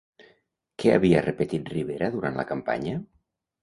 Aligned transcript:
Què 0.85 0.95
havia 0.95 1.23
repetit 1.27 1.71
Rivera 1.77 2.13
durant 2.19 2.43
la 2.43 2.51
campanya? 2.57 3.01